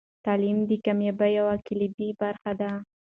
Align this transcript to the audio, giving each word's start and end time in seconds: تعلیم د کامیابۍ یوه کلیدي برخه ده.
تعلیم 0.25 0.57
د 0.69 0.71
کامیابۍ 0.85 1.31
یوه 1.39 1.55
کلیدي 1.67 2.09
برخه 2.21 2.51
ده. 2.59 2.71